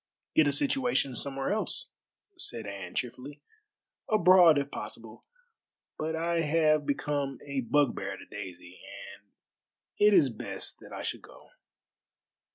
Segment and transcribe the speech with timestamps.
[0.33, 1.93] "Get a situation somewhere else,"
[2.35, 3.43] said Anne cheerfully,
[4.09, 5.25] "abroad if possible;
[5.99, 8.79] but I have become a bugbear to Daisy,
[9.13, 9.25] and
[9.99, 11.49] it is best that I should go."